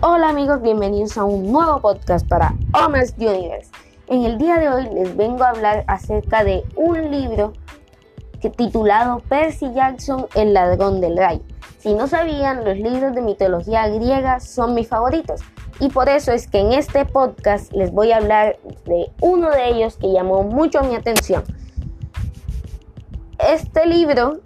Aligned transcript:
Hola 0.00 0.28
amigos, 0.28 0.62
bienvenidos 0.62 1.18
a 1.18 1.24
un 1.24 1.50
nuevo 1.50 1.80
podcast 1.80 2.24
para 2.28 2.54
Homers 2.72 3.14
Universe. 3.18 3.68
En 4.06 4.22
el 4.22 4.38
día 4.38 4.56
de 4.56 4.68
hoy 4.68 4.88
les 4.94 5.16
vengo 5.16 5.42
a 5.42 5.48
hablar 5.48 5.82
acerca 5.88 6.44
de 6.44 6.62
un 6.76 7.10
libro 7.10 7.52
titulado 8.56 9.18
Percy 9.28 9.74
Jackson, 9.74 10.28
el 10.36 10.54
ladrón 10.54 11.00
del 11.00 11.16
rayo. 11.16 11.40
Si 11.80 11.94
no 11.94 12.06
sabían, 12.06 12.64
los 12.64 12.76
libros 12.76 13.12
de 13.12 13.22
mitología 13.22 13.88
griega 13.88 14.38
son 14.38 14.74
mis 14.74 14.86
favoritos 14.86 15.40
y 15.80 15.88
por 15.88 16.08
eso 16.08 16.30
es 16.30 16.46
que 16.46 16.60
en 16.60 16.74
este 16.74 17.04
podcast 17.04 17.72
les 17.72 17.90
voy 17.90 18.12
a 18.12 18.18
hablar 18.18 18.56
de 18.84 19.10
uno 19.20 19.50
de 19.50 19.68
ellos 19.68 19.96
que 19.96 20.12
llamó 20.12 20.44
mucho 20.44 20.80
mi 20.84 20.94
atención. 20.94 21.42
Este 23.40 23.84
libro 23.84 24.38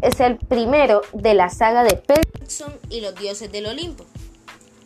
es 0.00 0.18
el 0.18 0.36
primero 0.36 1.02
de 1.12 1.34
la 1.34 1.48
saga 1.48 1.84
de 1.84 1.94
Percy 1.94 2.22
Jackson 2.40 2.72
y 2.90 3.02
los 3.02 3.14
dioses 3.14 3.52
del 3.52 3.66
Olimpo 3.66 4.04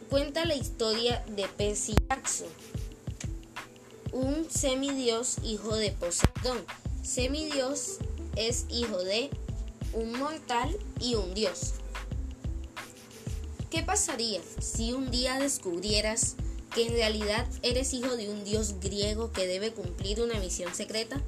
cuenta 0.08 0.44
la 0.44 0.54
historia 0.54 1.24
de 1.28 1.48
Percy 1.48 1.94
Jackson, 2.08 2.48
un 4.12 4.46
semidios 4.48 5.36
hijo 5.42 5.74
de 5.76 5.90
Poseidón. 5.90 6.64
Semidios 7.02 7.98
es 8.36 8.66
hijo 8.68 8.98
de 8.98 9.30
un 9.92 10.12
mortal 10.12 10.76
y 11.00 11.14
un 11.14 11.34
dios. 11.34 11.74
¿Qué 13.70 13.82
pasaría 13.82 14.40
si 14.60 14.92
un 14.92 15.10
día 15.10 15.38
descubrieras 15.38 16.36
que 16.74 16.86
en 16.86 16.92
realidad 16.92 17.46
eres 17.62 17.92
hijo 17.92 18.16
de 18.16 18.30
un 18.30 18.44
dios 18.44 18.80
griego 18.80 19.32
que 19.32 19.46
debe 19.46 19.72
cumplir 19.72 20.22
una 20.22 20.38
misión 20.38 20.74
secreta? 20.74 21.20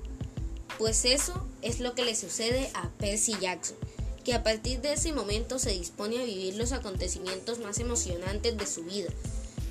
Pues 0.78 1.04
eso 1.04 1.46
es 1.62 1.80
lo 1.80 1.94
que 1.94 2.04
le 2.04 2.14
sucede 2.14 2.70
a 2.74 2.88
Percy 2.98 3.34
Jackson 3.40 3.76
que 4.28 4.34
a 4.34 4.42
partir 4.42 4.82
de 4.82 4.92
ese 4.92 5.14
momento 5.14 5.58
se 5.58 5.70
dispone 5.70 6.20
a 6.20 6.24
vivir 6.24 6.54
los 6.56 6.72
acontecimientos 6.72 7.60
más 7.60 7.78
emocionantes 7.78 8.58
de 8.58 8.66
su 8.66 8.84
vida. 8.84 9.08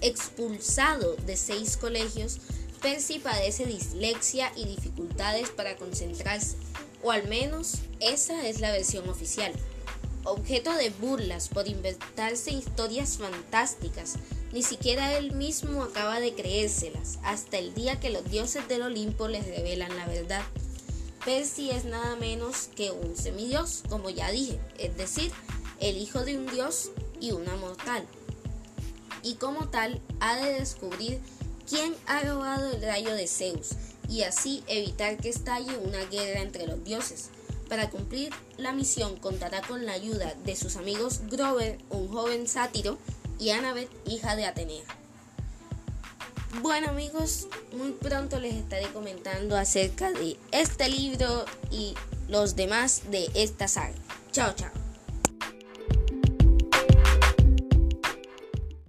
Expulsado 0.01 1.15
de 1.27 1.37
seis 1.37 1.77
colegios, 1.77 2.39
Percy 2.81 3.19
padece 3.19 3.67
dislexia 3.67 4.51
y 4.55 4.65
dificultades 4.65 5.51
para 5.51 5.75
concentrarse, 5.75 6.55
o 7.03 7.11
al 7.11 7.27
menos 7.27 7.75
esa 7.99 8.47
es 8.47 8.59
la 8.59 8.71
versión 8.71 9.07
oficial. 9.09 9.53
Objeto 10.23 10.73
de 10.73 10.89
burlas 10.89 11.49
por 11.49 11.67
inventarse 11.67 12.49
historias 12.49 13.19
fantásticas, 13.19 14.15
ni 14.53 14.63
siquiera 14.63 15.19
él 15.19 15.33
mismo 15.33 15.83
acaba 15.83 16.19
de 16.19 16.33
creérselas, 16.33 17.19
hasta 17.21 17.59
el 17.59 17.75
día 17.75 17.99
que 17.99 18.09
los 18.09 18.27
dioses 18.31 18.67
del 18.67 18.81
Olimpo 18.81 19.27
les 19.27 19.45
revelan 19.45 19.95
la 19.95 20.07
verdad. 20.07 20.41
Percy 21.27 21.71
es 21.71 21.83
nada 21.83 22.15
menos 22.15 22.69
que 22.73 22.91
un 22.91 23.17
semidios, 23.17 23.83
como 23.89 24.09
ya 24.09 24.31
dije, 24.31 24.61
es 24.77 24.95
decir, 24.95 25.29
el 25.81 25.97
hijo 25.97 26.23
de 26.23 26.37
un 26.37 26.45
dios 26.45 26.91
y 27.19 27.33
una 27.33 27.57
mortal. 27.57 28.07
Y 29.23 29.33
como 29.33 29.67
tal, 29.67 29.99
ha 30.21 30.37
de 30.37 30.53
descubrir 30.53 31.19
quién 31.69 31.93
ha 32.05 32.21
robado 32.21 32.71
el 32.71 32.81
rayo 32.81 33.13
de 33.13 33.27
Zeus 33.27 33.71
y 34.07 34.21
así 34.21 34.63
evitar 34.67 35.17
que 35.17 35.27
estalle 35.27 35.77
una 35.79 36.01
guerra 36.05 36.39
entre 36.39 36.65
los 36.65 36.81
dioses. 36.85 37.29
Para 37.67 37.89
cumplir 37.89 38.31
la 38.55 38.71
misión 38.71 39.17
contará 39.17 39.61
con 39.63 39.85
la 39.85 39.91
ayuda 39.91 40.33
de 40.45 40.55
sus 40.55 40.77
amigos 40.77 41.19
Grover, 41.29 41.77
un 41.89 42.07
joven 42.07 42.47
sátiro, 42.47 42.97
y 43.37 43.49
Annabeth, 43.49 43.89
hija 44.07 44.37
de 44.37 44.45
Atenea. 44.45 44.96
Bueno 46.61 46.89
amigos, 46.89 47.47
muy 47.73 47.91
pronto 47.91 48.39
les 48.39 48.55
estaré 48.55 48.87
comentando 48.87 49.57
acerca 49.57 50.11
de 50.11 50.37
este 50.51 50.89
libro 50.89 51.45
y 51.71 51.93
los 52.29 52.55
demás 52.55 53.03
de 53.11 53.29
esta 53.35 53.67
saga. 53.67 53.93
Chao, 54.31 54.53
chao. 54.55 54.86